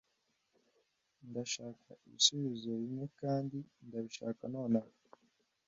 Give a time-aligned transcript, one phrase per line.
[1.29, 3.57] Ndashaka ibisubizo bimwe kandi
[3.87, 4.93] ndabishaka nonaha.